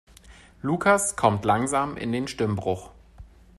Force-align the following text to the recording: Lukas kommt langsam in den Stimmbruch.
Lukas 0.63 1.15
kommt 1.15 1.45
langsam 1.45 1.95
in 1.95 2.11
den 2.11 2.27
Stimmbruch. 2.27 2.89